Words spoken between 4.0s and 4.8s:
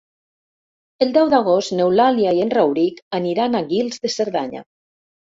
de Cerdanya.